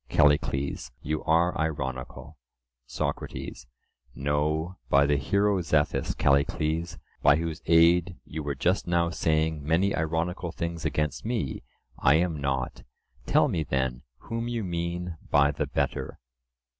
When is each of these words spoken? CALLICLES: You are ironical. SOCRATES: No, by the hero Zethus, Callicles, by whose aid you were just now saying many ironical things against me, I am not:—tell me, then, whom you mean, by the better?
CALLICLES: 0.09 0.91
You 1.03 1.23
are 1.25 1.55
ironical. 1.55 2.35
SOCRATES: 2.87 3.67
No, 4.15 4.77
by 4.89 5.05
the 5.05 5.15
hero 5.15 5.61
Zethus, 5.61 6.17
Callicles, 6.17 6.97
by 7.21 7.35
whose 7.35 7.61
aid 7.67 8.15
you 8.25 8.41
were 8.41 8.55
just 8.55 8.87
now 8.87 9.11
saying 9.11 9.63
many 9.63 9.93
ironical 9.95 10.51
things 10.51 10.85
against 10.85 11.23
me, 11.23 11.61
I 11.99 12.15
am 12.15 12.41
not:—tell 12.41 13.47
me, 13.47 13.61
then, 13.61 14.01
whom 14.21 14.47
you 14.47 14.63
mean, 14.63 15.17
by 15.29 15.51
the 15.51 15.67
better? 15.67 16.17